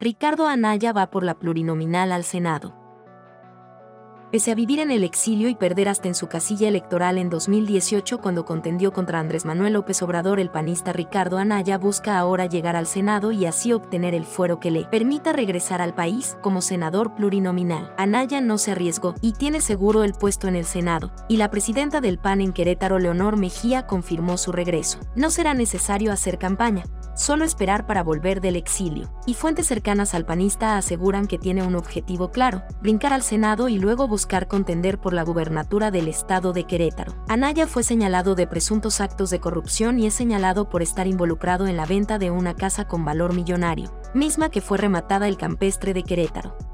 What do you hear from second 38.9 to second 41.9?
actos de corrupción y es señalado por estar involucrado en la